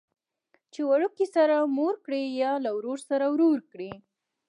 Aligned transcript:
چې 0.73 0.81
وړوکي 0.89 1.25
سره 1.35 1.55
مور 1.77 1.95
کړي 2.05 2.23
یا 2.41 2.51
له 2.63 2.69
ورور 2.77 2.99
سره 3.09 3.25
ورور 3.33 3.59
کړي. 3.71 3.91